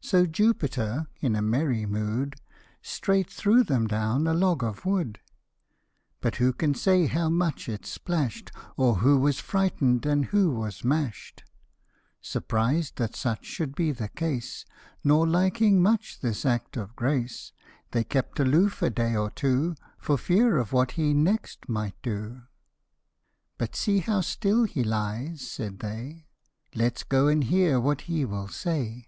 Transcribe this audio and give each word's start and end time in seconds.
So 0.00 0.26
Jupiter, 0.26 1.06
in 1.20 1.34
merry 1.50 1.86
mood, 1.86 2.34
Straight 2.82 3.30
threw 3.30 3.62
them 3.62 3.86
down 3.86 4.26
a 4.26 4.34
log 4.34 4.64
of 4.64 4.84
wood: 4.84 5.20
But 6.20 6.38
who 6.42 6.52
can 6.52 6.74
say 6.74 7.06
how 7.06 7.28
much 7.28 7.68
it 7.68 7.86
splash'd, 7.86 8.50
Or 8.76 8.96
who 8.96 9.20
was 9.20 9.38
frighten'd, 9.38 10.04
who 10.04 10.50
was 10.50 10.82
mash'd? 10.82 11.44
Surprised 12.20 12.96
that 12.96 13.14
such 13.14 13.44
should 13.46 13.76
be 13.76 13.92
the 13.92 14.08
case, 14.08 14.64
Nor 15.04 15.28
liking 15.28 15.80
much 15.80 16.18
this 16.22 16.44
act 16.44 16.76
of 16.76 16.96
grace, 16.96 17.52
They 17.92 18.02
kept 18.02 18.40
aloof 18.40 18.82
a 18.82 18.90
day 18.90 19.14
or 19.14 19.30
two, 19.30 19.76
For 19.96 20.18
fear 20.18 20.56
of 20.58 20.72
what 20.72 20.90
he 20.98 21.14
next 21.14 21.68
might 21.68 21.94
do." 22.02 22.42
But 23.58 23.76
see, 23.76 23.98
how 24.00 24.22
still 24.22 24.64
he 24.64 24.82
lies," 24.82 25.48
said 25.48 25.78
they," 25.78 26.26
Let's 26.74 27.04
go 27.04 27.28
and 27.28 27.44
hear 27.44 27.78
what 27.78 28.00
he 28.10 28.24
will 28.24 28.48
say." 28.48 29.06